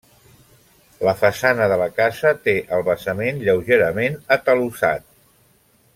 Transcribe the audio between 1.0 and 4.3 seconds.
La façana de la casa té el basament lleugerament